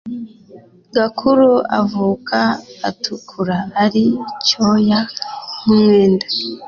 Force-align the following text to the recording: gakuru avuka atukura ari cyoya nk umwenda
gakuru 0.95 1.49
avuka 1.79 2.39
atukura 2.89 3.57
ari 3.83 4.03
cyoya 4.45 4.99
nk 5.59 5.65
umwenda 5.73 6.25